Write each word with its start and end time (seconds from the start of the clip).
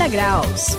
180 0.00 0.08
graus. 0.08 0.76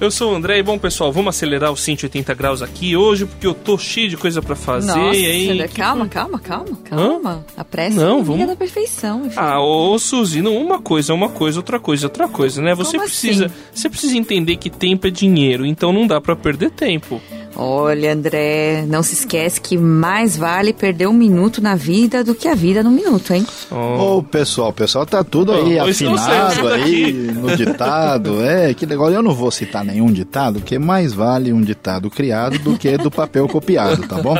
Eu 0.00 0.10
sou 0.10 0.32
o 0.32 0.34
André 0.34 0.58
e 0.58 0.62
bom 0.62 0.78
pessoal, 0.78 1.10
vamos 1.10 1.34
acelerar 1.34 1.72
os 1.72 1.80
180 1.80 2.34
graus 2.34 2.60
aqui 2.60 2.94
hoje 2.94 3.24
porque 3.24 3.46
eu 3.46 3.54
tô 3.54 3.78
cheio 3.78 4.06
de 4.10 4.18
coisa 4.18 4.42
para 4.42 4.54
fazer. 4.54 4.88
Nossa, 4.88 5.16
e 5.18 5.24
aí, 5.24 5.50
André, 5.50 5.68
que 5.68 5.76
calma, 5.76 6.06
calma, 6.08 6.38
calma, 6.38 6.76
calma. 6.84 7.46
A 7.56 7.64
pressa 7.64 7.96
Não, 8.04 8.18
é 8.20 8.22
vamos- 8.22 8.46
da 8.46 8.54
perfeição. 8.56 9.24
enfim. 9.24 9.36
Ah, 9.38 9.60
ô 9.62 9.98
Suzy, 9.98 10.42
não, 10.42 10.56
uma 10.58 10.78
coisa 10.78 11.12
é 11.12 11.14
uma 11.14 11.30
coisa, 11.30 11.58
outra 11.60 11.80
coisa 11.80 12.04
é 12.04 12.06
outra 12.08 12.28
coisa, 12.28 12.60
né? 12.60 12.74
Você 12.74 12.98
Como 12.98 13.04
precisa, 13.08 13.46
assim? 13.46 13.54
você 13.72 13.88
precisa 13.88 14.18
entender 14.18 14.56
que 14.56 14.68
tempo 14.68 15.06
é 15.06 15.10
dinheiro, 15.10 15.64
então 15.64 15.90
não 15.90 16.06
dá 16.06 16.20
pra 16.20 16.36
perder 16.36 16.70
tempo. 16.72 17.22
Olha, 17.56 18.12
André, 18.12 18.84
não 18.88 19.02
se 19.02 19.14
esquece 19.14 19.60
que 19.60 19.76
mais 19.78 20.36
vale 20.36 20.72
perder 20.72 21.06
um 21.06 21.12
minuto 21.12 21.62
na 21.62 21.74
vida 21.74 22.24
do 22.24 22.34
que 22.34 22.48
a 22.48 22.54
vida 22.54 22.82
num 22.82 22.90
minuto, 22.90 23.32
hein? 23.32 23.46
Ô, 23.70 24.22
pessoal, 24.22 24.70
o 24.70 24.72
pessoal 24.72 25.06
tá 25.06 25.22
tudo 25.22 25.52
aí 25.52 25.76
não 25.76 25.86
afinado 25.86 26.68
aí 26.68 27.12
no 27.12 27.56
ditado. 27.56 28.34
É, 28.44 28.74
que 28.74 28.84
legal. 28.84 29.10
Eu 29.10 29.22
não 29.22 29.32
vou 29.32 29.50
citar 29.50 29.84
nenhum 29.84 30.12
ditado, 30.12 30.60
porque 30.60 30.78
mais 30.78 31.12
vale 31.12 31.52
um 31.52 31.60
ditado 31.60 32.10
criado 32.10 32.58
do 32.58 32.76
que 32.76 32.96
do 32.98 33.10
papel 33.10 33.48
copiado, 33.48 34.06
tá 34.06 34.20
bom? 34.20 34.36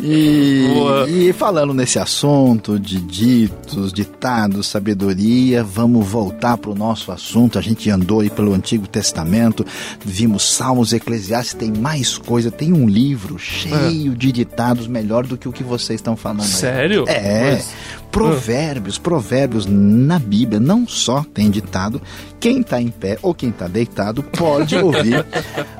E, 0.00 0.70
Boa. 0.74 1.10
e 1.10 1.32
falando 1.32 1.74
nesse 1.74 1.98
assunto 1.98 2.78
de 2.78 3.00
ditos, 3.00 3.92
ditados, 3.92 4.68
sabedoria, 4.68 5.64
vamos 5.64 6.06
voltar 6.06 6.56
pro 6.56 6.74
nosso 6.74 7.10
assunto. 7.10 7.58
A 7.58 7.62
gente 7.62 7.90
andou 7.90 8.20
aí 8.20 8.30
pelo 8.30 8.54
Antigo 8.54 8.86
Testamento, 8.86 9.66
vimos 10.04 10.44
Salmos, 10.44 10.92
Eclesiastes, 10.92 11.54
tem 11.54 11.72
mais 11.72 12.16
coisa, 12.28 12.50
tem 12.50 12.74
um 12.74 12.86
livro 12.86 13.38
cheio 13.38 14.14
de 14.14 14.30
ditados 14.30 14.86
melhor 14.86 15.26
do 15.26 15.38
que 15.38 15.48
o 15.48 15.52
que 15.52 15.64
vocês 15.64 15.98
estão 15.98 16.14
falando 16.14 16.42
aí. 16.42 16.46
Sério? 16.48 17.06
É. 17.08 17.52
Mas- 17.52 17.74
Provérbios, 18.12 18.98
provérbios 18.98 19.64
na 19.66 20.18
Bíblia 20.18 20.60
não 20.60 20.86
só 20.86 21.24
tem 21.32 21.50
ditado, 21.50 22.02
quem 22.38 22.60
está 22.60 22.80
em 22.80 22.88
pé 22.88 23.18
ou 23.22 23.34
quem 23.34 23.48
está 23.48 23.66
deitado 23.66 24.22
pode 24.22 24.76
ouvir 24.76 25.24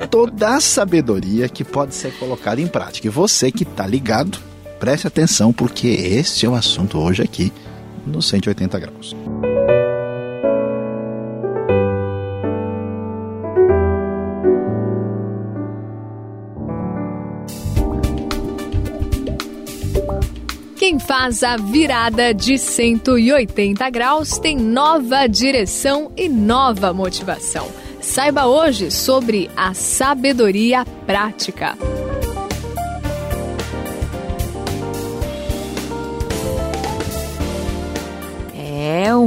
toda 0.09 0.55
a 0.55 0.59
sabedoria 0.61 1.47
que 1.47 1.63
pode 1.63 1.93
ser 1.93 2.13
colocada 2.13 2.59
em 2.59 2.67
prática. 2.67 3.05
E 3.05 3.11
você 3.11 3.51
que 3.51 3.61
está 3.63 3.85
ligado, 3.85 4.39
preste 4.79 5.05
atenção, 5.05 5.53
porque 5.53 5.87
esse 5.87 6.47
é 6.47 6.49
o 6.49 6.55
assunto 6.55 6.97
hoje 6.97 7.21
aqui 7.21 7.53
no 8.07 8.21
180 8.23 8.79
graus. 8.79 9.15
Faz 21.05 21.43
a 21.43 21.57
virada 21.57 22.33
de 22.33 22.57
180 22.57 23.89
graus 23.89 24.37
tem 24.37 24.57
nova 24.57 25.27
direção 25.27 26.11
e 26.15 26.27
nova 26.27 26.93
motivação. 26.93 27.67
Saiba 28.01 28.45
hoje 28.45 28.91
sobre 28.91 29.49
a 29.55 29.73
sabedoria 29.73 30.85
prática. 31.05 31.77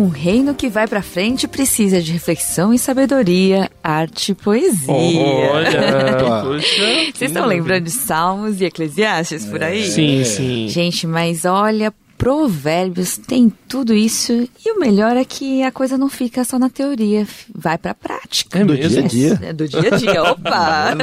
Um 0.02 0.08
reino 0.08 0.54
que 0.54 0.68
vai 0.68 0.86
pra 0.88 1.00
frente 1.02 1.46
precisa 1.46 2.00
de 2.02 2.12
reflexão 2.12 2.74
e 2.74 2.78
sabedoria, 2.78 3.70
arte 3.82 4.32
e 4.32 4.34
poesia. 4.34 4.90
Olha, 4.92 6.16
poxa. 6.42 6.82
Vocês 7.14 7.30
estão 7.30 7.46
lembrando 7.46 7.84
de 7.84 7.90
Salmos 7.90 8.60
e 8.60 8.64
Eclesiastes 8.64 9.44
por 9.46 9.62
aí? 9.62 9.86
Sim, 9.88 10.24
sim. 10.24 10.68
Gente, 10.68 11.06
mas 11.06 11.44
olha, 11.44 11.92
provérbios 12.18 13.16
tem 13.16 13.52
tudo 13.68 13.92
isso 13.94 14.32
e 14.64 14.70
o 14.72 14.78
melhor 14.80 15.16
é 15.16 15.24
que 15.24 15.62
a 15.62 15.70
coisa 15.72 15.96
não 15.98 16.08
fica 16.08 16.44
só 16.44 16.58
na 16.58 16.70
teoria, 16.70 17.26
vai 17.54 17.76
pra 17.78 17.94
prática. 17.94 18.58
É 18.58 18.64
Do 18.64 18.76
dia 18.76 19.00
a 19.00 19.06
dia. 19.06 19.40
É 19.42 19.52
do 19.52 19.68
dia 19.68 19.92
a 19.92 19.96
dia, 19.96 20.22
opa! 20.30 20.94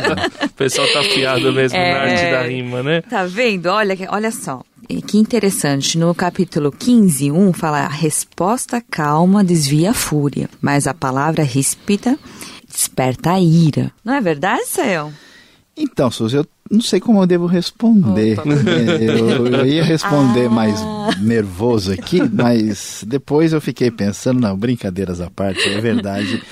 O 0.46 0.50
pessoal 0.54 0.88
tá 0.94 1.00
afiado 1.02 1.52
mesmo 1.54 1.78
na 1.78 1.84
É. 1.86 1.94
arte 2.12 2.32
da 2.32 2.42
rima, 2.44 2.84
né? 2.84 3.02
Tá 3.02 3.26
vendo? 3.26 3.68
Olha, 3.68 3.98
olha 4.09 4.32
só. 4.32 4.62
E 4.90 5.02
Que 5.02 5.18
interessante, 5.20 5.98
no 5.98 6.14
capítulo 6.16 6.72
15, 6.72 7.32
1 7.32 7.54
fala 7.54 7.82
a 7.82 7.88
resposta 7.88 8.82
calma 8.90 9.44
desvia 9.44 9.92
a 9.92 9.94
fúria, 9.94 10.50
mas 10.60 10.88
a 10.88 10.94
palavra 10.94 11.44
ríspida 11.44 12.18
desperta 12.68 13.32
a 13.34 13.40
ira. 13.40 13.92
Não 14.04 14.14
é 14.16 14.22
verdade, 14.22 14.66
Sael? 14.66 15.12
Então, 15.78 16.10
Suzy, 16.12 16.38
eu 16.38 16.46
não 16.70 16.82
sei 16.82 17.00
como 17.00 17.22
eu 17.22 17.28
devo 17.28 17.46
responder. 17.46 18.38
Eu, 19.00 19.48
eu 19.48 19.66
ia 19.66 19.84
responder 19.84 20.48
Ah. 20.48 20.50
mais 20.50 20.80
nervoso 21.22 21.92
aqui, 21.94 22.22
mas 22.22 23.04
depois 23.08 23.54
eu 23.54 23.62
fiquei 23.62 23.90
pensando, 23.90 24.40
não, 24.42 24.58
brincadeiras 24.58 25.22
à 25.22 25.30
parte, 25.30 25.62
é 25.70 25.80
verdade. 25.80 26.44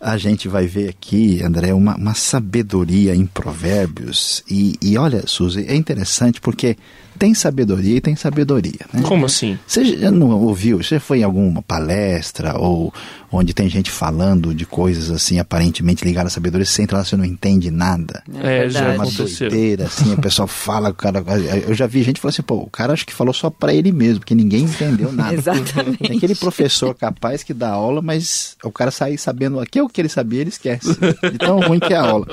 A 0.00 0.16
gente 0.18 0.46
vai 0.46 0.66
ver 0.66 0.90
aqui, 0.90 1.42
André, 1.42 1.72
uma, 1.72 1.96
uma 1.96 2.14
sabedoria 2.14 3.14
em 3.14 3.24
provérbios. 3.26 4.44
E, 4.48 4.76
e 4.82 4.98
olha, 4.98 5.26
Suzy, 5.26 5.64
é 5.66 5.74
interessante 5.74 6.40
porque 6.40 6.76
tem 7.16 7.34
sabedoria 7.34 7.96
e 7.96 8.00
tem 8.00 8.14
sabedoria. 8.14 8.80
Né? 8.92 9.02
Como 9.02 9.26
assim? 9.26 9.58
Você 9.66 9.82
não 10.10 10.30
ouviu? 10.30 10.82
Você 10.82 11.00
foi 11.00 11.20
em 11.20 11.22
alguma 11.24 11.62
palestra 11.62 12.58
ou 12.58 12.92
onde 13.30 13.52
tem 13.52 13.68
gente 13.68 13.90
falando 13.90 14.54
de 14.54 14.64
coisas 14.64 15.10
assim 15.10 15.38
aparentemente 15.38 16.04
ligadas 16.04 16.32
à 16.32 16.34
sabedoria, 16.34 16.64
você 16.64 16.82
entra 16.82 16.98
lá 16.98 17.04
você 17.04 17.16
não 17.16 17.24
entende 17.24 17.70
nada. 17.70 18.22
É, 18.42 18.66
é 18.66 18.70
já 18.70 18.92
é 18.92 18.96
uma 18.96 19.06
doideira, 19.06 19.86
assim, 19.86 20.12
o 20.12 20.20
pessoal 20.20 20.46
fala, 20.48 20.90
o 20.90 20.94
cara. 20.94 21.24
Eu 21.66 21.74
já 21.74 21.86
vi 21.86 22.02
gente 22.02 22.20
falando 22.20 22.34
assim, 22.34 22.42
pô, 22.42 22.56
o 22.56 22.70
cara 22.70 22.92
acho 22.92 23.06
que 23.06 23.12
falou 23.12 23.34
só 23.34 23.50
para 23.50 23.74
ele 23.74 23.92
mesmo, 23.92 24.20
porque 24.20 24.34
ninguém 24.34 24.64
entendeu 24.64 25.10
nada. 25.12 25.34
Exatamente. 25.34 26.16
Aquele 26.16 26.34
professor 26.34 26.94
capaz 26.94 27.42
que 27.42 27.52
dá 27.52 27.70
aula, 27.70 28.00
mas 28.00 28.56
o 28.62 28.70
cara 28.70 28.90
sai 28.90 29.16
sabendo 29.18 29.60
aquilo 29.60 29.86
é 29.86 29.90
que 29.92 30.00
ele 30.00 30.08
sabia, 30.08 30.40
ele 30.40 30.50
esquece. 30.50 30.88
De 31.30 31.38
tão 31.38 31.60
ruim 31.60 31.78
que 31.78 31.92
é 31.92 31.96
a 31.96 32.08
aula. 32.08 32.26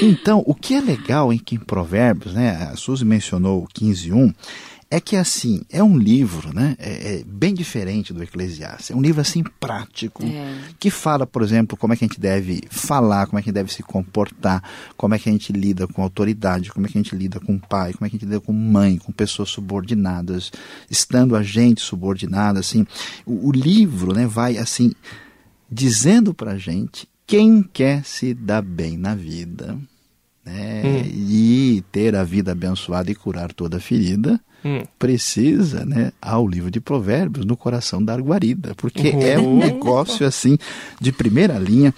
Então, 0.00 0.42
o 0.46 0.54
que 0.54 0.74
é 0.74 0.80
legal 0.80 1.32
em 1.32 1.38
que 1.38 1.56
em 1.56 1.58
Provérbios, 1.58 2.32
né? 2.32 2.68
A 2.72 2.76
Suzy 2.76 3.04
mencionou 3.04 3.66
15 3.74 4.11
21, 4.12 4.32
é 4.90 5.00
que 5.00 5.16
assim, 5.16 5.62
é 5.70 5.82
um 5.82 5.96
livro 5.96 6.54
né, 6.54 6.76
é, 6.78 7.14
é 7.14 7.24
bem 7.24 7.54
diferente 7.54 8.12
do 8.12 8.22
Eclesiastes. 8.22 8.90
É 8.90 8.94
um 8.94 9.00
livro 9.00 9.22
assim 9.22 9.42
prático, 9.58 10.22
é. 10.22 10.54
que 10.78 10.90
fala, 10.90 11.26
por 11.26 11.40
exemplo, 11.40 11.78
como 11.78 11.94
é 11.94 11.96
que 11.96 12.04
a 12.04 12.08
gente 12.08 12.20
deve 12.20 12.60
falar, 12.68 13.26
como 13.26 13.38
é 13.38 13.42
que 13.42 13.48
a 13.48 13.50
gente 13.50 13.54
deve 13.54 13.72
se 13.72 13.82
comportar, 13.82 14.62
como 14.94 15.14
é 15.14 15.18
que 15.18 15.30
a 15.30 15.32
gente 15.32 15.50
lida 15.50 15.88
com 15.88 16.02
autoridade, 16.02 16.70
como 16.70 16.84
é 16.86 16.90
que 16.90 16.98
a 16.98 17.02
gente 17.02 17.16
lida 17.16 17.40
com 17.40 17.58
pai, 17.58 17.94
como 17.94 18.06
é 18.06 18.10
que 18.10 18.16
a 18.16 18.18
gente 18.18 18.28
lida 18.28 18.40
com 18.40 18.52
mãe, 18.52 18.98
com 18.98 19.10
pessoas 19.10 19.48
subordinadas, 19.48 20.52
estando 20.90 21.34
a 21.34 21.42
gente 21.42 21.80
subordinada, 21.80 22.60
assim. 22.60 22.86
O, 23.24 23.48
o 23.48 23.50
livro 23.50 24.12
né, 24.12 24.26
vai 24.26 24.58
assim 24.58 24.92
dizendo 25.70 26.34
pra 26.34 26.58
gente 26.58 27.08
quem 27.26 27.62
quer 27.62 28.04
se 28.04 28.34
dar 28.34 28.60
bem 28.60 28.98
na 28.98 29.14
vida 29.14 29.78
né, 30.44 31.04
e 31.06 31.82
ter 31.92 32.16
a 32.16 32.24
vida 32.24 32.52
abençoada 32.52 33.10
e 33.10 33.14
curar 33.14 33.52
toda 33.52 33.78
ferida, 33.80 34.40
Hum. 34.64 34.82
precisa, 34.96 35.84
né, 35.84 36.12
ao 36.22 36.46
livro 36.46 36.70
de 36.70 36.80
Provérbios 36.80 37.44
no 37.44 37.56
coração 37.56 38.00
da 38.04 38.16
guarida, 38.16 38.74
porque 38.76 39.08
é 39.08 39.36
um 39.38 39.58
negócio 39.58 40.24
assim 40.24 40.56
de 41.00 41.10
primeira 41.10 41.58
linha. 41.58 41.92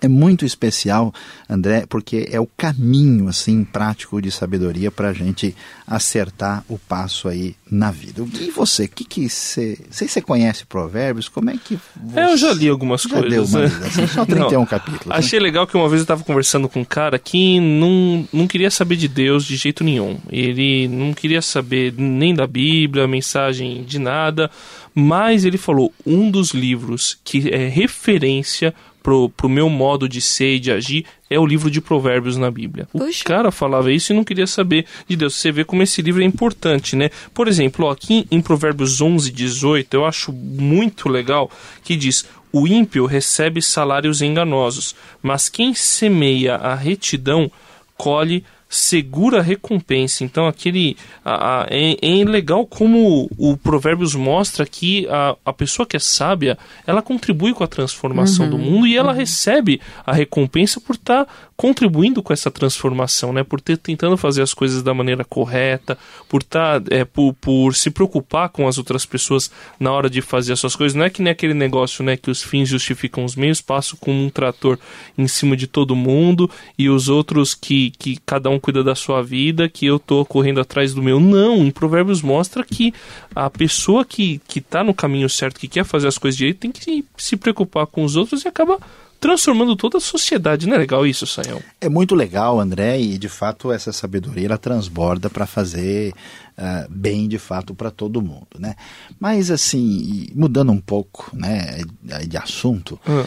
É 0.00 0.08
muito 0.08 0.44
especial, 0.44 1.12
André, 1.48 1.84
porque 1.88 2.28
é 2.30 2.40
o 2.40 2.46
caminho 2.46 3.28
assim 3.28 3.64
prático 3.64 4.20
de 4.20 4.30
sabedoria 4.30 4.90
para 4.90 5.08
a 5.08 5.12
gente 5.12 5.54
acertar 5.86 6.64
o 6.68 6.78
passo 6.78 7.28
aí 7.28 7.54
na 7.70 7.90
vida. 7.90 8.24
E 8.40 8.50
você, 8.50 8.86
que 8.86 9.04
que 9.04 9.28
você, 9.28 9.78
sei 9.90 10.08
se 10.08 10.14
você 10.14 10.22
conhece 10.22 10.66
Provérbios? 10.66 11.28
Como 11.28 11.50
é 11.50 11.56
que 11.56 11.78
você... 11.96 12.20
É, 12.20 12.32
eu 12.32 12.36
já 12.36 12.52
li 12.52 12.68
algumas 12.68 13.02
já 13.02 13.10
coisas. 13.10 13.30
Deu 13.30 13.44
uma 13.44 13.68
né? 13.68 13.86
assim, 13.86 14.06
só 14.06 14.24
31 14.24 14.50
Não, 14.60 14.66
capítulos. 14.66 15.06
né? 15.06 15.16
Achei 15.16 15.38
legal 15.38 15.66
que 15.66 15.76
uma 15.76 15.88
vez 15.88 16.00
eu 16.00 16.06
tava 16.06 16.24
conversando 16.24 16.68
com 16.68 16.80
um 16.80 16.84
cara 16.84 17.18
que 17.18 17.60
não, 17.60 18.28
não 18.32 18.46
queria 18.46 18.70
saber 18.70 18.96
de 18.96 19.08
Deus 19.08 19.44
de 19.44 19.56
jeito 19.56 19.82
nenhum. 19.82 20.18
Ele 20.30 20.88
não 20.88 21.12
queria 21.12 21.42
saber 21.42 21.94
nem 21.96 22.34
da 22.34 22.46
Bíblia, 22.46 23.06
mensagem 23.06 23.84
de 23.84 23.98
nada, 23.98 24.50
mas 24.94 25.44
ele 25.44 25.58
falou 25.58 25.92
um 26.06 26.30
dos 26.30 26.52
livros 26.52 27.18
que 27.22 27.50
é 27.50 27.68
referência 27.68 28.74
pro, 29.06 29.28
pro 29.28 29.48
meu 29.48 29.70
modo 29.70 30.08
de 30.08 30.20
ser 30.20 30.56
e 30.56 30.58
de 30.58 30.72
agir 30.72 31.06
é 31.30 31.38
o 31.38 31.46
livro 31.46 31.70
de 31.70 31.80
Provérbios 31.80 32.36
na 32.36 32.50
Bíblia. 32.50 32.88
O 32.92 32.98
Puxa. 32.98 33.22
cara 33.22 33.52
falava 33.52 33.92
isso 33.92 34.12
e 34.12 34.16
não 34.16 34.24
queria 34.24 34.48
saber 34.48 34.84
de 35.06 35.14
Deus. 35.14 35.36
Você 35.36 35.52
vê 35.52 35.62
como 35.64 35.80
esse 35.80 36.02
livro 36.02 36.22
é 36.22 36.24
importante, 36.24 36.96
né? 36.96 37.10
Por 37.32 37.46
exemplo, 37.46 37.86
ó, 37.86 37.92
aqui 37.92 38.26
em 38.32 38.40
Provérbios 38.40 39.00
11, 39.00 39.30
18, 39.30 39.94
eu 39.94 40.04
acho 40.04 40.32
muito 40.32 41.08
legal 41.08 41.48
que 41.84 41.94
diz: 41.94 42.26
O 42.50 42.66
ímpio 42.66 43.06
recebe 43.06 43.62
salários 43.62 44.22
enganosos, 44.22 44.96
mas 45.22 45.48
quem 45.48 45.72
semeia 45.72 46.56
a 46.56 46.74
retidão 46.74 47.48
colhe 47.96 48.42
segura 48.68 49.40
recompensa. 49.40 50.24
Então, 50.24 50.46
aquele. 50.46 50.96
A, 51.24 51.62
a, 51.62 51.66
é, 51.70 51.96
é, 52.02 52.24
legal 52.24 52.66
como 52.66 53.28
o 53.36 53.56
Provérbios 53.56 54.14
mostra 54.14 54.66
que 54.66 55.06
a, 55.08 55.36
a 55.44 55.52
pessoa 55.52 55.86
que 55.86 55.96
é 55.96 56.00
sábia 56.00 56.58
ela 56.86 57.02
contribui 57.02 57.54
com 57.54 57.62
a 57.62 57.68
transformação 57.68 58.46
uhum, 58.46 58.50
do 58.50 58.58
mundo 58.58 58.86
e 58.86 58.96
ela 58.96 59.12
uhum. 59.12 59.18
recebe 59.18 59.80
a 60.04 60.12
recompensa 60.12 60.80
por 60.80 60.96
estar 60.96 61.24
tá 61.24 61.32
contribuindo 61.56 62.22
com 62.22 62.32
essa 62.32 62.50
transformação, 62.50 63.32
né? 63.32 63.42
Por 63.42 63.60
ter 63.60 63.78
tentando 63.78 64.16
fazer 64.16 64.42
as 64.42 64.52
coisas 64.52 64.82
da 64.82 64.92
maneira 64.92 65.24
correta, 65.24 65.96
por 66.28 66.42
estar 66.42 66.80
tá, 66.80 66.94
é, 66.94 67.04
por, 67.04 67.34
por 67.34 67.74
se 67.74 67.90
preocupar 67.90 68.48
com 68.48 68.68
as 68.68 68.78
outras 68.78 69.06
pessoas 69.06 69.50
na 69.78 69.92
hora 69.92 70.10
de 70.10 70.20
fazer 70.20 70.52
as 70.52 70.60
suas 70.60 70.76
coisas. 70.76 70.94
Não 70.94 71.04
é 71.04 71.10
que 71.10 71.22
nem 71.22 71.30
aquele 71.30 71.54
negócio, 71.54 72.04
né? 72.04 72.16
Que 72.16 72.30
os 72.30 72.42
fins 72.42 72.68
justificam 72.68 73.24
os 73.24 73.36
meios, 73.36 73.60
passo 73.60 73.96
com 73.96 74.12
um 74.12 74.28
trator 74.28 74.78
em 75.16 75.26
cima 75.26 75.56
de 75.56 75.66
todo 75.66 75.96
mundo 75.96 76.50
e 76.76 76.88
os 76.88 77.08
outros 77.08 77.54
que, 77.54 77.90
que 77.92 78.18
cada 78.26 78.50
um 78.50 78.55
cuida 78.58 78.82
da 78.82 78.94
sua 78.94 79.22
vida, 79.22 79.68
que 79.68 79.86
eu 79.86 79.98
tô 79.98 80.24
correndo 80.24 80.60
atrás 80.60 80.94
do 80.94 81.02
meu. 81.02 81.18
Não, 81.20 81.56
em 81.64 81.70
Provérbios 81.70 82.22
mostra 82.22 82.64
que 82.64 82.92
a 83.34 83.48
pessoa 83.50 84.04
que, 84.04 84.40
que 84.46 84.60
tá 84.60 84.82
no 84.82 84.94
caminho 84.94 85.28
certo, 85.28 85.60
que 85.60 85.68
quer 85.68 85.84
fazer 85.84 86.08
as 86.08 86.18
coisas 86.18 86.36
direito, 86.36 86.58
tem 86.60 86.72
que 86.72 87.04
se 87.16 87.36
preocupar 87.36 87.86
com 87.86 88.04
os 88.04 88.16
outros 88.16 88.44
e 88.44 88.48
acaba 88.48 88.78
transformando 89.20 89.76
toda 89.76 89.98
a 89.98 90.00
sociedade. 90.00 90.66
Não 90.66 90.74
é 90.74 90.78
legal 90.78 91.06
isso, 91.06 91.26
Sayão? 91.26 91.62
É 91.80 91.88
muito 91.88 92.14
legal, 92.14 92.60
André, 92.60 93.00
e 93.00 93.18
de 93.18 93.28
fato 93.28 93.72
essa 93.72 93.92
sabedoria 93.92 94.46
ela 94.46 94.58
transborda 94.58 95.28
para 95.28 95.46
fazer 95.46 96.12
uh, 96.56 96.90
bem 96.90 97.28
de 97.28 97.38
fato 97.38 97.74
para 97.74 97.90
todo 97.90 98.22
mundo, 98.22 98.46
né? 98.58 98.74
Mas 99.18 99.50
assim, 99.50 100.28
mudando 100.34 100.72
um 100.72 100.80
pouco, 100.80 101.30
né, 101.32 101.82
de 102.26 102.36
assunto, 102.36 102.98
uh, 103.06 103.26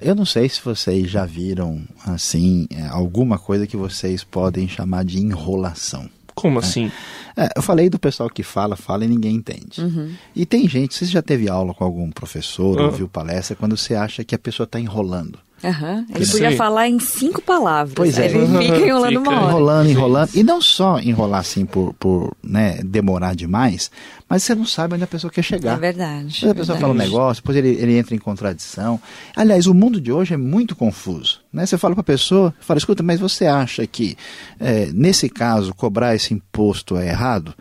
eu 0.00 0.14
não 0.14 0.24
sei 0.24 0.48
se 0.48 0.60
vocês 0.62 1.10
já 1.10 1.24
viram 1.24 1.82
assim 2.04 2.66
é, 2.70 2.86
alguma 2.86 3.38
coisa 3.38 3.66
que 3.66 3.76
vocês 3.76 4.24
podem 4.24 4.68
chamar 4.68 5.04
de 5.04 5.18
enrolação. 5.18 6.08
Como 6.36 6.60
né? 6.60 6.66
assim? 6.66 6.92
É, 7.34 7.48
eu 7.56 7.62
falei 7.62 7.88
do 7.88 7.98
pessoal 7.98 8.28
que 8.30 8.42
fala, 8.42 8.76
fala 8.76 9.04
e 9.04 9.08
ninguém 9.08 9.34
entende. 9.34 9.80
Uhum. 9.80 10.14
E 10.34 10.46
tem 10.46 10.68
gente, 10.68 10.94
você 10.94 11.06
já 11.06 11.22
teve 11.22 11.48
aula 11.48 11.74
com 11.74 11.82
algum 11.82 12.10
professor, 12.10 12.78
uhum. 12.78 12.86
ouviu 12.86 13.08
palestra, 13.08 13.56
quando 13.56 13.76
você 13.76 13.94
acha 13.94 14.22
que 14.22 14.34
a 14.34 14.38
pessoa 14.38 14.64
está 14.64 14.78
enrolando. 14.78 15.38
Uhum. 15.64 16.06
Ele 16.14 16.26
podia 16.26 16.56
falar 16.56 16.88
em 16.88 17.00
cinco 17.00 17.40
palavras. 17.40 17.94
Pois 17.94 18.18
é. 18.18 18.26
Ele 18.26 18.46
fica 18.46 18.86
enrolando 18.86 19.18
fica 19.18 19.20
uma 19.20 19.40
hora. 19.40 19.48
Enrolando, 19.48 19.90
enrolando. 19.90 20.30
E 20.34 20.42
não 20.42 20.60
só 20.60 20.98
enrolar 21.00 21.40
assim 21.40 21.64
por, 21.64 21.94
por 21.94 22.36
né, 22.42 22.80
demorar 22.84 23.34
demais, 23.34 23.90
mas 24.28 24.42
você 24.42 24.54
não 24.54 24.66
sabe 24.66 24.94
onde 24.94 25.04
a 25.04 25.06
pessoa 25.06 25.30
quer 25.30 25.42
chegar. 25.42 25.76
É 25.76 25.80
verdade. 25.80 26.40
Depois 26.40 26.50
a 26.50 26.54
pessoa 26.54 26.78
verdade. 26.78 26.80
fala 26.80 26.92
um 26.92 26.96
negócio, 26.96 27.42
depois 27.42 27.56
ele, 27.56 27.70
ele 27.70 27.96
entra 27.96 28.14
em 28.14 28.18
contradição. 28.18 29.00
Aliás, 29.34 29.66
o 29.66 29.74
mundo 29.74 30.00
de 30.00 30.12
hoje 30.12 30.34
é 30.34 30.36
muito 30.36 30.76
confuso. 30.76 31.40
Né? 31.52 31.64
Você 31.64 31.78
fala 31.78 31.94
para 31.94 32.02
a 32.02 32.04
pessoa, 32.04 32.54
fala, 32.60 32.78
escuta, 32.78 33.02
mas 33.02 33.18
você 33.18 33.46
acha 33.46 33.86
que, 33.86 34.16
é, 34.60 34.90
nesse 34.92 35.28
caso, 35.28 35.74
cobrar 35.74 36.14
esse 36.14 36.34
imposto 36.34 36.96
é 36.96 37.08
errado? 37.08 37.54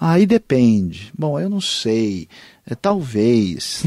Aí 0.00 0.26
depende. 0.26 1.12
Bom, 1.16 1.38
eu 1.38 1.48
não 1.48 1.60
sei. 1.60 2.28
É, 2.66 2.74
talvez. 2.74 3.84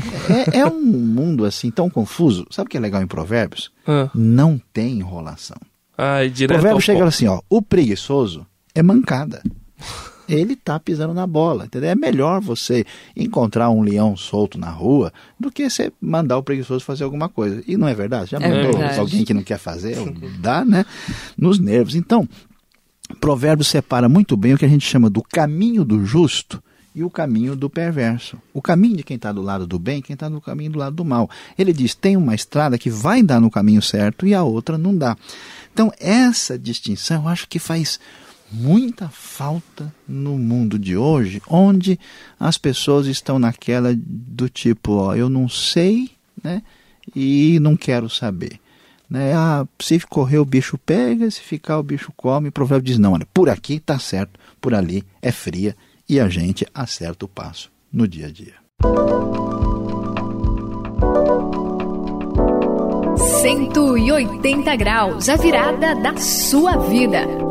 É, 0.54 0.60
é, 0.60 0.66
um 0.66 0.82
mundo 0.82 1.46
assim 1.46 1.72
tão 1.72 1.90
confuso. 1.90 2.46
Sabe 2.50 2.68
o 2.68 2.70
que 2.70 2.78
é 2.78 2.80
legal 2.80 3.02
em 3.02 3.08
Provérbios? 3.08 3.72
Ah. 3.88 4.10
Não 4.14 4.62
tem 4.74 5.00
enrolação. 5.00 5.58
Ai, 5.98 6.30
direto 6.30 6.58
Provérbios 6.58 6.84
chega 6.84 7.06
assim, 7.06 7.28
ó. 7.28 7.42
O 7.50 7.62
preguiçoso 7.62 8.46
é 8.74 8.84
mancada. 8.84 9.42
Ele 10.28 10.54
está 10.54 10.80
pisando 10.80 11.14
na 11.14 11.28
bola, 11.28 11.66
entendeu? 11.66 11.92
É 11.92 11.96
melhor 11.96 12.42
você 12.42 12.84
encontrar 13.16 13.70
um 13.70 13.84
leão 13.84 14.18
solto 14.18 14.58
na 14.58 14.72
rua 14.72 15.14
do 15.40 15.52
que 15.52 15.70
você 15.70 15.92
mandar 16.02 16.38
o 16.38 16.44
preguiçoso 16.44 16.84
fazer 16.84 17.04
alguma 17.04 17.30
coisa. 17.30 17.64
E 17.68 17.78
não 17.78 17.88
é 17.88 17.94
verdade? 17.94 18.32
Já 18.32 18.38
é 18.38 18.50
mandou 18.50 18.74
verdade. 18.74 19.00
alguém 19.00 19.24
que 19.24 19.34
não 19.34 19.44
quer 19.44 19.60
fazer? 19.60 19.96
Dá, 20.40 20.66
né? 20.66 20.84
Nos 21.38 21.60
nervos. 21.60 21.96
Então, 21.96 22.28
Provérbios 23.22 23.68
separa 23.68 24.10
muito 24.10 24.36
bem 24.36 24.56
o 24.56 24.58
que 24.58 24.66
a 24.66 24.70
gente 24.70 24.86
chama 24.86 25.10
do 25.10 25.22
caminho 25.22 25.86
do 25.86 26.04
justo 26.04 26.62
e 26.96 27.04
o 27.04 27.10
caminho 27.10 27.56
do 27.56 27.70
perverso. 27.70 28.38
O 28.54 28.62
caminho 28.62 28.96
de 28.96 29.04
quem 29.04 29.18
está 29.18 29.32
do 29.32 29.42
lado 29.42 29.68
do 29.68 29.78
bem, 29.78 30.02
quem 30.02 30.14
está 30.14 30.30
no 30.30 30.40
caminho 30.40 30.72
do 30.72 30.80
lado 30.80 30.96
do 30.96 31.04
mal. 31.04 31.30
Ele 31.60 31.74
diz: 31.74 31.94
tem 31.94 32.16
uma 32.16 32.34
estrada 32.34 32.78
que 32.78 32.90
vai 32.90 33.22
dar 33.22 33.42
no 33.42 33.52
caminho 33.52 33.82
certo 33.82 34.26
e 34.26 34.34
a 34.34 34.42
outra 34.42 34.78
não 34.78 34.96
dá. 34.96 35.18
Então, 35.74 35.92
essa 36.00 36.58
distinção 36.58 37.24
eu 37.24 37.28
acho 37.28 37.50
que 37.50 37.60
faz 37.60 38.00
muita 38.50 39.10
falta 39.10 39.94
no 40.08 40.38
mundo 40.38 40.80
de 40.80 40.96
hoje, 40.96 41.42
onde 41.50 42.00
as 42.40 42.58
pessoas 42.58 43.08
estão 43.08 43.38
naquela 43.38 43.94
do 43.94 44.48
tipo: 44.48 44.94
ó, 44.94 45.16
eu 45.16 45.30
não 45.30 45.50
sei 45.50 46.12
né, 46.42 46.64
e 47.14 47.60
não 47.60 47.76
quero 47.76 48.10
saber. 48.10 48.58
Né? 49.10 49.34
Ah, 49.34 49.68
se 49.80 50.00
correr 50.00 50.38
o 50.38 50.46
bicho 50.46 50.78
pega, 50.78 51.30
se 51.30 51.42
ficar 51.42 51.78
o 51.78 51.84
bicho 51.84 52.14
come. 52.16 52.48
O 52.48 52.54
provérbio 52.54 52.86
diz: 52.86 52.98
não, 52.98 53.12
olha, 53.12 53.28
por 53.34 53.50
aqui 53.50 53.74
está 53.74 54.00
certo, 54.00 54.40
por 54.62 54.74
ali 54.74 55.04
é 55.22 55.32
fria 55.34 55.76
e 56.08 56.20
a 56.20 56.28
gente 56.30 56.66
acerta 56.74 57.26
o 57.26 57.28
passo 57.28 57.72
no 57.92 58.08
dia 58.08 58.28
a 58.28 58.32
dia. 58.32 58.54
Cento 63.42 63.98
e 63.98 64.12
oitenta 64.12 64.76
graus, 64.76 65.30
a 65.30 65.36
virada 65.36 65.96
da 65.96 66.18
sua 66.18 66.78
vida. 66.78 67.45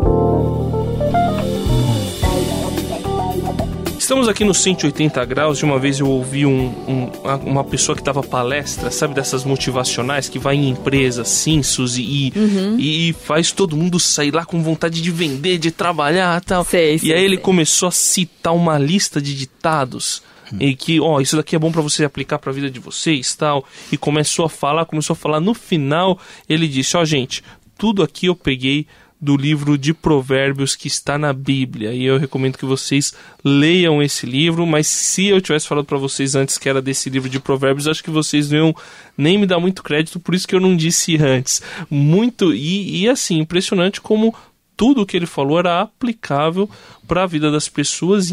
Estamos 4.05 4.29
aqui 4.29 4.45
no 4.45 4.53
180 4.53 5.25
graus. 5.25 5.57
De 5.57 5.65
uma 5.65 5.79
vez 5.79 5.99
eu 5.99 6.07
ouvi 6.07 6.45
um, 6.45 6.67
um, 6.87 7.11
uma 7.43 7.65
pessoa 7.65 7.97
que 7.97 8.03
dava 8.03 8.23
palestra, 8.23 8.91
sabe, 8.91 9.15
dessas 9.15 9.45
motivacionais 9.45 10.29
que 10.29 10.39
vai 10.39 10.57
em 10.57 10.69
empresas, 10.69 11.27
sim, 11.27 11.63
Suzy, 11.63 12.03
e, 12.03 12.33
uhum. 12.37 12.77
e 12.79 13.15
faz 13.15 13.51
todo 13.51 13.75
mundo 13.75 13.99
sair 13.99 14.31
lá 14.31 14.45
com 14.45 14.63
vontade 14.63 15.01
de 15.01 15.11
vender, 15.11 15.57
de 15.57 15.71
trabalhar 15.71 16.39
tal. 16.43 16.67
Sei, 16.67 16.97
e 16.97 16.99
sei, 16.99 17.15
aí 17.15 17.25
ele 17.25 17.37
sei. 17.37 17.45
começou 17.45 17.89
a 17.89 17.91
citar 17.91 18.55
uma 18.55 18.77
lista 18.77 19.23
de 19.23 19.35
ditados 19.35 20.23
hum. 20.53 20.59
e 20.61 20.77
que, 20.77 21.01
ó, 21.01 21.19
isso 21.19 21.39
daqui 21.39 21.57
é 21.57 21.59
bom 21.59 21.73
para 21.73 21.81
você 21.81 22.05
aplicar 22.05 22.39
para 22.39 22.51
a 22.51 22.55
vida 22.55 22.71
de 22.71 22.79
vocês, 22.79 23.35
tal. 23.35 23.65
E 23.91 23.97
começou 23.97 24.45
a 24.45 24.51
falar, 24.51 24.85
começou 24.85 25.15
a 25.15 25.17
falar. 25.17 25.41
No 25.41 25.55
final, 25.55 26.19
ele 26.47 26.69
disse, 26.69 26.95
ó, 26.95 27.07
gente, 27.07 27.43
tudo 27.79 28.03
aqui 28.03 28.27
eu 28.27 28.37
peguei 28.37 28.87
do 29.25 29.39
livro 29.39 29.79
de 29.79 29.95
Provérbios 29.95 30.77
que 30.77 30.87
está 30.87 31.17
na 31.17 31.33
Bíblia. 31.33 31.95
E 31.95 32.05
eu 32.05 32.19
recomendo 32.19 32.59
que 32.59 32.67
vocês 32.67 33.15
leiam 33.43 34.03
esse 34.03 34.27
livro, 34.27 34.67
mas 34.67 34.87
se 34.87 35.29
eu 35.29 35.41
tivesse 35.41 35.67
falado 35.67 35.87
para 35.87 35.97
vocês 35.97 36.35
antes 36.35 36.59
que 36.59 36.69
era 36.69 36.83
desse 36.83 37.09
livro 37.09 37.31
de 37.31 37.41
Provérbios, 37.41 37.89
acho 37.89 38.05
que 38.05 38.11
vocês 38.11 38.51
não 38.51 38.59
iam 38.59 38.77
nem 39.17 39.39
me 39.39 39.47
dar 39.47 39.59
muito 39.59 39.83
crédito, 39.83 40.21
por 40.21 40.35
isso 40.35 40.47
que 40.47 40.55
eu 40.55 40.61
não 40.61 40.77
disse 40.77 41.17
antes. 41.17 41.63
Muito 41.89 42.53
e, 42.53 43.03
e 43.03 43.09
assim, 43.09 43.39
impressionante 43.39 43.99
como 43.99 44.35
tudo 44.77 45.07
que 45.07 45.17
ele 45.17 45.27
falou 45.27 45.59
era 45.59 45.81
aplicável 45.81 46.69
para 47.09 47.23
a 47.23 47.27
vida 47.27 47.51
das 47.51 47.67
pessoas 47.67 48.31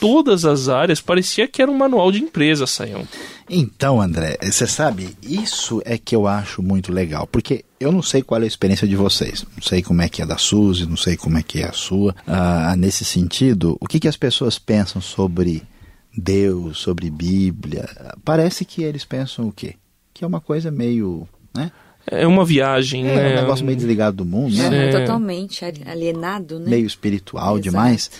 todas 0.00 0.44
as 0.44 0.68
áreas. 0.68 1.00
Parecia 1.00 1.48
que 1.48 1.62
era 1.62 1.70
um 1.70 1.76
manual 1.76 2.10
de 2.10 2.22
empresa, 2.22 2.66
Saião. 2.66 3.06
Então, 3.48 4.00
André, 4.00 4.38
você 4.42 4.66
sabe, 4.66 5.16
isso 5.22 5.82
é 5.84 5.98
que 5.98 6.16
eu 6.16 6.26
acho 6.26 6.62
muito 6.62 6.92
legal, 6.92 7.26
porque 7.26 7.64
eu 7.78 7.92
não 7.92 8.02
sei 8.02 8.22
qual 8.22 8.40
é 8.40 8.44
a 8.44 8.46
experiência 8.46 8.88
de 8.88 8.96
vocês, 8.96 9.44
não 9.54 9.62
sei 9.62 9.82
como 9.82 10.00
é 10.00 10.08
que 10.08 10.22
é 10.22 10.26
da 10.26 10.38
Suzy, 10.38 10.86
não 10.86 10.96
sei 10.96 11.16
como 11.16 11.36
é 11.36 11.42
que 11.42 11.60
é 11.60 11.68
a 11.68 11.72
sua. 11.72 12.14
Ah, 12.26 12.74
nesse 12.76 13.04
sentido, 13.04 13.76
o 13.80 13.86
que, 13.86 14.00
que 14.00 14.08
as 14.08 14.16
pessoas 14.16 14.58
pensam 14.58 15.02
sobre 15.02 15.62
Deus, 16.16 16.78
sobre 16.78 17.10
Bíblia? 17.10 17.86
Parece 18.24 18.64
que 18.64 18.82
eles 18.82 19.04
pensam 19.04 19.48
o 19.48 19.52
quê? 19.52 19.74
Que 20.14 20.24
é 20.24 20.26
uma 20.26 20.40
coisa 20.40 20.70
meio, 20.70 21.28
né? 21.54 21.70
É 22.06 22.26
uma 22.26 22.44
viagem, 22.44 23.06
é, 23.06 23.14
né? 23.14 23.32
um 23.32 23.40
negócio 23.42 23.64
meio 23.64 23.76
desligado 23.76 24.18
do 24.18 24.24
mundo, 24.24 24.54
né? 24.54 24.88
É. 24.88 25.00
Totalmente 25.00 25.64
alienado, 25.64 26.58
né? 26.58 26.70
Meio 26.70 26.86
espiritual 26.86 27.54
Exato. 27.54 27.62
demais. 27.62 28.10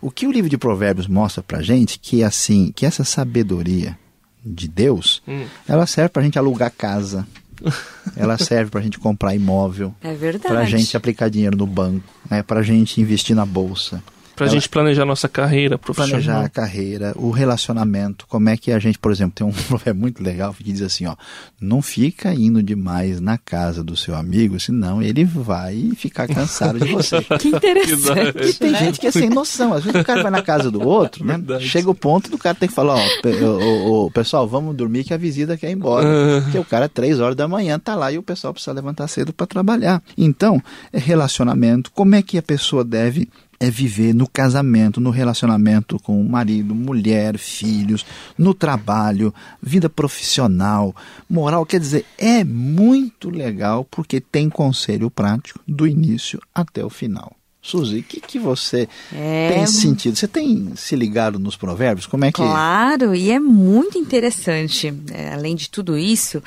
O 0.00 0.10
que 0.10 0.26
o 0.26 0.32
livro 0.32 0.48
de 0.48 0.56
Provérbios 0.56 1.06
mostra 1.06 1.42
pra 1.42 1.62
gente 1.62 1.98
que 1.98 2.22
assim, 2.22 2.72
que 2.74 2.86
essa 2.86 3.04
sabedoria 3.04 3.98
de 4.44 4.68
Deus, 4.68 5.22
hum. 5.26 5.44
ela 5.66 5.86
serve 5.86 6.10
pra 6.10 6.22
gente 6.22 6.38
alugar 6.38 6.70
casa. 6.70 7.26
ela 8.16 8.38
serve 8.38 8.70
pra 8.70 8.80
gente 8.80 8.98
comprar 8.98 9.34
imóvel. 9.34 9.92
É 10.00 10.14
verdade. 10.14 10.46
Pra 10.46 10.64
gente 10.64 10.96
aplicar 10.96 11.28
dinheiro 11.28 11.56
no 11.56 11.66
banco, 11.66 12.08
né? 12.30 12.42
Pra 12.42 12.62
gente 12.62 13.00
investir 13.00 13.34
na 13.34 13.44
bolsa. 13.44 14.02
Pra 14.38 14.46
ela, 14.46 14.54
gente 14.54 14.68
planejar 14.68 15.04
nossa 15.04 15.28
carreira 15.28 15.76
profissional. 15.76 16.22
Planejar 16.22 16.44
a 16.44 16.48
carreira, 16.48 17.12
o 17.16 17.30
relacionamento, 17.30 18.24
como 18.28 18.48
é 18.48 18.56
que 18.56 18.70
a 18.70 18.78
gente, 18.78 18.98
por 18.98 19.10
exemplo, 19.10 19.32
tem 19.34 19.46
um 19.46 19.52
provérbio 19.52 20.00
muito 20.00 20.22
legal 20.22 20.54
que 20.54 20.62
diz 20.62 20.80
assim, 20.80 21.06
ó, 21.06 21.16
não 21.60 21.82
fica 21.82 22.32
indo 22.32 22.62
demais 22.62 23.20
na 23.20 23.36
casa 23.36 23.82
do 23.82 23.96
seu 23.96 24.14
amigo, 24.14 24.58
senão 24.60 25.02
ele 25.02 25.24
vai 25.24 25.90
ficar 25.96 26.28
cansado 26.28 26.78
de 26.78 26.92
você. 26.92 27.20
que 27.38 27.48
interessante. 27.48 28.48
E 28.48 28.52
tem 28.54 28.70
né? 28.70 28.78
gente 28.78 29.00
que 29.00 29.08
é 29.08 29.10
sem 29.10 29.28
noção, 29.28 29.74
às 29.74 29.82
vezes 29.82 30.00
o 30.00 30.04
cara 30.04 30.22
vai 30.22 30.30
na 30.30 30.42
casa 30.42 30.70
do 30.70 30.86
outro, 30.86 31.24
né? 31.24 31.34
Verdade. 31.34 31.66
Chega 31.66 31.90
o 31.90 31.94
ponto 31.94 32.30
do 32.30 32.38
cara 32.38 32.54
tem 32.54 32.68
que 32.68 32.74
falar, 32.74 32.94
ó, 32.94 33.28
o, 33.28 34.06
o, 34.06 34.10
pessoal, 34.10 34.46
vamos 34.46 34.76
dormir 34.76 35.02
que 35.02 35.12
a 35.12 35.16
visita 35.18 35.56
quer 35.56 35.70
ir 35.70 35.74
embora. 35.74 36.06
Porque 36.42 36.58
o 36.58 36.64
cara, 36.64 36.88
três 36.88 37.18
horas 37.18 37.34
da 37.34 37.48
manhã, 37.48 37.78
tá 37.78 37.96
lá 37.96 38.12
e 38.12 38.18
o 38.18 38.22
pessoal 38.22 38.52
precisa 38.52 38.72
levantar 38.72 39.08
cedo 39.08 39.32
para 39.32 39.46
trabalhar. 39.46 40.00
Então, 40.16 40.62
é 40.92 40.98
relacionamento, 40.98 41.90
como 41.90 42.14
é 42.14 42.22
que 42.22 42.38
a 42.38 42.42
pessoa 42.42 42.84
deve 42.84 43.28
é 43.60 43.70
viver 43.70 44.14
no 44.14 44.28
casamento, 44.28 45.00
no 45.00 45.10
relacionamento 45.10 45.98
com 46.00 46.20
o 46.20 46.28
marido, 46.28 46.74
mulher, 46.74 47.38
filhos, 47.38 48.04
no 48.36 48.54
trabalho, 48.54 49.34
vida 49.62 49.88
profissional, 49.88 50.94
moral. 51.28 51.66
Quer 51.66 51.80
dizer, 51.80 52.04
é 52.16 52.44
muito 52.44 53.30
legal 53.30 53.84
porque 53.84 54.20
tem 54.20 54.48
conselho 54.48 55.10
prático 55.10 55.60
do 55.66 55.86
início 55.86 56.40
até 56.54 56.84
o 56.84 56.90
final. 56.90 57.37
Suzy, 57.60 57.98
o 57.98 58.02
que, 58.02 58.20
que 58.20 58.38
você 58.38 58.88
É, 59.12 59.52
tem 59.52 59.66
sentido? 59.66 60.16
Você 60.16 60.28
tem 60.28 60.72
se 60.76 60.94
ligado 60.96 61.38
nos 61.38 61.56
provérbios? 61.56 62.06
Como 62.06 62.24
é 62.24 62.28
que... 62.32 62.36
Claro, 62.40 63.14
e 63.14 63.30
é 63.30 63.38
muito 63.40 63.98
interessante. 63.98 64.94
é, 65.12 65.32
além 65.34 65.54
de 65.56 65.68
tudo 65.68 65.98
isso, 65.98 66.42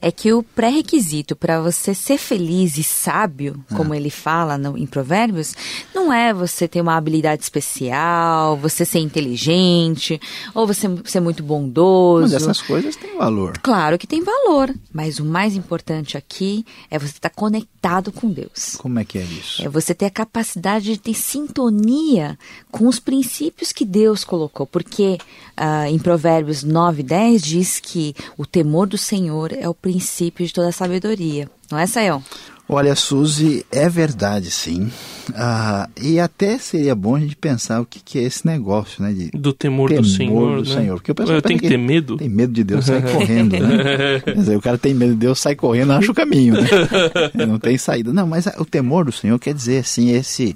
é 0.00 0.10
que 0.12 0.32
o 0.32 0.42
pré-requisito 0.42 1.34
para 1.34 1.60
você 1.60 1.94
ser 1.94 2.18
feliz 2.18 2.76
e 2.76 2.82
sábio, 2.84 3.64
como 3.76 3.94
ele 3.94 4.10
fala 4.10 4.56
no- 4.58 4.76
em 4.76 4.86
Provérbios, 4.86 5.54
não 5.94 6.12
é 6.12 6.32
você 6.34 6.68
ter 6.68 6.80
uma 6.80 6.96
habilidade 6.96 7.42
especial, 7.42 8.56
você 8.56 8.84
ser 8.84 8.98
inteligente, 9.00 10.20
ou 10.54 10.66
você 10.66 10.88
ser 11.04 11.20
muito 11.20 11.42
bondoso. 11.42 12.22
Mas 12.34 12.42
essas 12.42 12.60
coisas 12.60 12.94
têm 12.96 13.16
valor. 13.16 13.58
Claro 13.62 13.98
que 13.98 14.06
tem 14.06 14.22
valor, 14.22 14.72
mas 14.92 15.18
o 15.18 15.24
mais 15.24 15.56
importante 15.56 16.16
aqui 16.16 16.64
é 16.90 16.98
você 16.98 17.06
estar 17.12 17.30
conectado 17.30 18.12
com 18.12 18.30
Deus. 18.30 18.76
Como 18.78 18.98
é 18.98 19.04
que 19.04 19.18
é 19.18 19.22
isso? 19.24 19.62
É 19.64 19.68
você 19.68 19.94
ter 19.94 20.06
a 20.06 20.10
capacidade 20.10 20.47
de 20.94 20.98
ter 20.98 21.14
sintonia 21.14 22.38
com 22.70 22.86
os 22.86 22.98
princípios 23.00 23.72
que 23.72 23.84
Deus 23.84 24.24
colocou. 24.24 24.66
Porque 24.66 25.18
ah, 25.56 25.88
em 25.88 25.98
Provérbios 25.98 26.62
9, 26.62 27.02
10 27.02 27.42
diz 27.42 27.80
que 27.80 28.14
o 28.36 28.46
temor 28.46 28.86
do 28.86 28.98
Senhor 28.98 29.52
é 29.52 29.68
o 29.68 29.74
princípio 29.74 30.46
de 30.46 30.52
toda 30.52 30.68
a 30.68 30.72
sabedoria. 30.72 31.50
Não 31.70 31.78
é, 31.78 31.86
Sayão? 31.86 32.22
Olha, 32.68 32.94
Suzy, 32.94 33.64
é 33.72 33.88
verdade, 33.88 34.50
sim. 34.50 34.90
Ah, 35.34 35.88
e 36.00 36.20
até 36.20 36.58
seria 36.58 36.94
bom 36.94 37.16
a 37.16 37.20
gente 37.20 37.34
pensar 37.34 37.80
o 37.80 37.86
que, 37.86 37.98
que 37.98 38.18
é 38.18 38.22
esse 38.22 38.46
negócio, 38.46 39.02
né? 39.02 39.12
De 39.12 39.30
Do 39.30 39.54
temor, 39.54 39.88
temor 39.88 40.02
do 40.02 40.08
Senhor, 40.08 40.62
do 40.62 40.68
né? 40.68 40.74
Senhor. 40.76 40.94
Porque 40.96 41.12
o 41.12 41.14
pessoal 41.14 41.38
Eu 41.38 41.42
tenho 41.42 41.58
que 41.58 41.66
ter 41.68 41.78
medo? 41.78 42.18
Tem 42.18 42.28
medo 42.28 42.52
de 42.52 42.62
Deus, 42.62 42.84
sai 42.84 43.00
correndo, 43.00 43.58
né? 43.58 44.20
Quer 44.24 44.34
dizer, 44.34 44.56
o 44.56 44.60
cara 44.60 44.76
tem 44.76 44.92
medo 44.92 45.12
de 45.12 45.18
Deus, 45.18 45.38
sai 45.38 45.54
correndo, 45.54 45.92
acha 45.92 46.12
o 46.12 46.14
caminho, 46.14 46.54
né? 46.54 46.68
Não 47.46 47.58
tem 47.58 47.78
saída. 47.78 48.12
Não, 48.12 48.26
mas 48.26 48.46
o 48.58 48.64
temor 48.66 49.06
do 49.06 49.12
Senhor 49.12 49.38
quer 49.38 49.54
dizer, 49.54 49.78
assim, 49.78 50.10
esse 50.10 50.54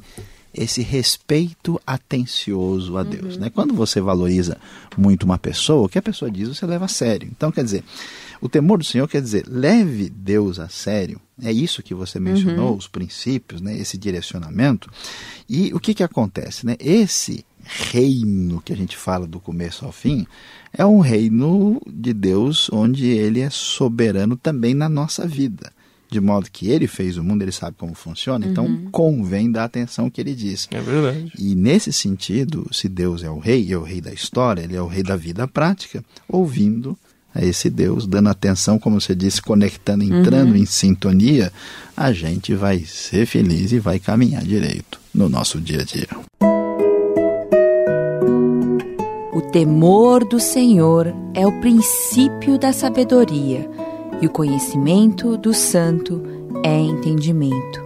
esse 0.55 0.83
respeito 0.83 1.81
atencioso 1.87 2.97
a 2.99 3.03
Deus, 3.03 3.37
né? 3.37 3.51
Quando 3.51 3.75
você 3.75 4.01
valoriza 4.01 4.59
muito 4.97 5.25
uma 5.25 5.39
pessoa, 5.39 5.87
o 5.87 5.89
que 5.89 5.99
a 5.99 6.03
pessoa 6.03 6.31
diz, 6.31 6.49
você 6.49 6.67
leva 6.67 6.85
a 6.85 6.89
sério. 6.89 7.29
Então, 7.31 7.51
quer 7.51 7.65
dizer, 7.65 7.83
o 8.41 8.49
temor 8.49 8.79
do 8.79 8.85
Senhor 8.85 9.09
quer 9.09 9.23
dizer, 9.23 9.45
leve 9.49 10.11
Deus 10.11 10.59
a 10.59 10.69
sério. 10.69 11.21
É 11.43 11.51
isso 11.51 11.83
que 11.83 11.95
você 11.95 12.21
mencionou, 12.21 12.77
os 12.77 12.87
princípios, 12.87 13.61
né? 13.61 13.77
Esse 13.77 13.97
direcionamento. 13.97 14.91
E 15.49 15.73
o 15.73 15.81
que 15.81 15.95
que 15.95 16.03
acontece, 16.03 16.67
né? 16.67 16.77
Esse 16.79 17.45
reino 17.65 18.61
que 18.61 18.73
a 18.73 18.77
gente 18.77 18.97
fala 18.97 19.27
do 19.27 19.41
começo 19.41 19.85
ao 19.85 19.93
fim 19.93 20.27
é 20.73 20.85
um 20.85 20.99
reino 21.01 21.81
de 21.87 22.13
Deus 22.13 22.69
onde 22.73 23.07
ele 23.07 23.41
é 23.41 23.51
soberano 23.51 24.37
também 24.37 24.75
na 24.75 24.89
nossa 24.89 25.27
vida. 25.27 25.73
De 26.13 26.21
modo 26.21 26.51
que 26.53 26.69
ele 26.69 26.87
fez 26.87 27.17
o 27.17 27.25
mundo, 27.25 27.41
ele 27.41 27.51
sabe 27.51 27.75
como 27.79 27.95
funciona, 27.95 28.47
então 28.47 28.83
convém 28.91 29.51
dar 29.51 29.65
atenção 29.65 30.05
ao 30.05 30.11
que 30.11 30.21
ele 30.21 30.35
diz. 30.35 30.69
É 30.71 30.79
verdade. 30.79 31.33
E 31.39 31.55
nesse 31.55 31.91
sentido, 31.91 32.69
se 32.71 32.87
Deus 32.87 33.23
é 33.23 33.31
o 33.31 33.39
rei, 33.39 33.73
é 33.73 33.79
o 33.79 33.83
rei 33.83 34.03
da 34.03 34.13
história, 34.13 34.61
ele 34.61 34.77
é 34.77 34.83
o 34.83 34.87
rei 34.87 35.03
da 35.03 35.17
vida 35.17 35.49
prática, 35.49 36.05
ouvindo 36.29 36.99
a 37.35 37.43
esse 37.43 37.71
Deus, 37.71 38.07
dando 38.07 38.29
atenção, 38.29 38.79
como 38.79 39.01
você 39.01 39.15
disse, 39.15 39.41
conectando, 39.41 40.05
entrando 40.05 40.55
em 40.55 40.67
sintonia, 40.67 41.51
a 41.97 42.13
gente 42.13 42.55
vai 42.55 42.81
ser 42.81 43.25
feliz 43.25 43.73
e 43.73 43.79
vai 43.79 43.99
caminhar 43.99 44.45
direito 44.45 45.01
no 45.15 45.31
nosso 45.31 45.59
dia 45.59 45.81
a 45.81 45.85
dia. 45.85 46.09
O 49.33 49.41
temor 49.51 50.27
do 50.27 50.39
Senhor 50.39 51.07
é 51.33 51.47
o 51.47 51.59
princípio 51.63 52.59
da 52.59 52.71
sabedoria, 52.71 53.67
e 54.23 54.27
o 54.27 54.31
conhecimento 54.31 55.37
do 55.37 55.53
santo 55.53 56.23
é 56.65 56.79
entendimento. 56.79 57.83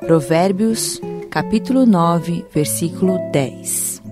Provérbios, 0.00 1.00
capítulo 1.30 1.86
9, 1.86 2.44
versículo 2.52 3.18
10. 3.32 4.02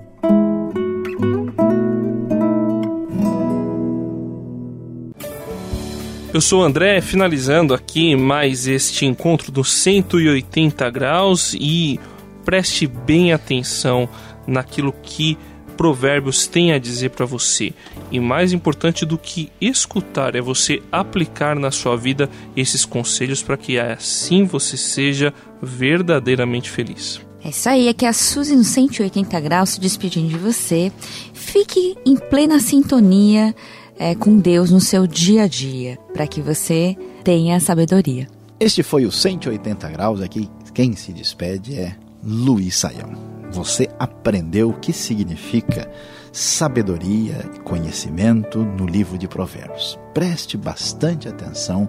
Eu 6.32 6.40
sou 6.40 6.60
o 6.60 6.64
André, 6.64 7.02
finalizando 7.02 7.74
aqui 7.74 8.16
mais 8.16 8.66
este 8.66 9.04
encontro 9.04 9.52
do 9.52 9.62
180 9.62 10.88
graus 10.88 11.54
e 11.60 12.00
preste 12.42 12.86
bem 12.86 13.34
atenção 13.34 14.08
naquilo 14.46 14.94
que 15.02 15.36
Provérbios 15.80 16.46
tem 16.46 16.72
a 16.72 16.78
dizer 16.78 17.08
para 17.08 17.24
você. 17.24 17.72
E 18.12 18.20
mais 18.20 18.52
importante 18.52 19.06
do 19.06 19.16
que 19.16 19.50
escutar 19.58 20.34
é 20.36 20.40
você 20.42 20.82
aplicar 20.92 21.58
na 21.58 21.70
sua 21.70 21.96
vida 21.96 22.28
esses 22.54 22.84
conselhos 22.84 23.42
para 23.42 23.56
que 23.56 23.78
assim 23.78 24.44
você 24.44 24.76
seja 24.76 25.32
verdadeiramente 25.62 26.70
feliz. 26.70 27.18
É 27.42 27.48
isso 27.48 27.66
aí, 27.66 27.88
é 27.88 27.94
que 27.94 28.04
a 28.04 28.12
Suzy 28.12 28.54
no 28.54 28.62
180 28.62 29.40
graus 29.40 29.70
se 29.70 29.80
despedindo 29.80 30.28
de 30.28 30.36
você. 30.36 30.92
Fique 31.32 31.96
em 32.04 32.14
plena 32.14 32.60
sintonia 32.60 33.54
é, 33.98 34.14
com 34.14 34.36
Deus 34.36 34.70
no 34.70 34.82
seu 34.82 35.06
dia 35.06 35.44
a 35.44 35.46
dia, 35.46 35.98
para 36.12 36.26
que 36.26 36.42
você 36.42 36.94
tenha 37.24 37.58
sabedoria. 37.58 38.28
Este 38.60 38.82
foi 38.82 39.06
o 39.06 39.10
180 39.10 39.88
graus 39.88 40.20
aqui. 40.20 40.46
Quem 40.74 40.94
se 40.94 41.10
despede 41.10 41.74
é 41.74 41.96
Luiz 42.22 42.76
Saião. 42.76 43.39
Você 43.52 43.88
aprendeu 43.98 44.70
o 44.70 44.78
que 44.78 44.92
significa 44.92 45.90
sabedoria 46.32 47.44
e 47.54 47.60
conhecimento 47.60 48.60
no 48.60 48.86
livro 48.86 49.18
de 49.18 49.26
Provérbios. 49.26 49.98
Preste 50.14 50.56
bastante 50.56 51.28
atenção, 51.28 51.88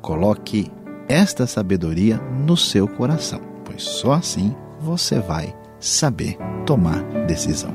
coloque 0.00 0.70
esta 1.08 1.46
sabedoria 1.46 2.16
no 2.18 2.56
seu 2.56 2.88
coração, 2.88 3.40
pois 3.64 3.82
só 3.82 4.12
assim 4.12 4.54
você 4.80 5.20
vai 5.20 5.54
saber 5.78 6.36
tomar 6.64 7.02
decisão. 7.26 7.74